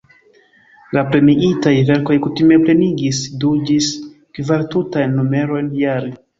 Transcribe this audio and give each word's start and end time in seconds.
La 0.97 1.03
premiitaj 1.11 1.73
verkoj 1.91 2.17
kutime 2.25 2.59
plenigis 2.65 3.21
du 3.45 3.55
ĝis 3.69 3.93
kvar 4.41 4.67
tutajn 4.75 5.17
numerojn 5.23 5.73
jare. 5.87 6.15